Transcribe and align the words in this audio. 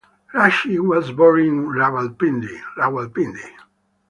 Rashid 0.33 0.79
was 0.79 1.11
born 1.11 1.41
in 1.41 1.67
Rawalpindi. 1.67 3.51